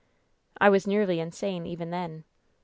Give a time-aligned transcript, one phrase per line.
[0.59, 2.23] "I was nearly insane, even then.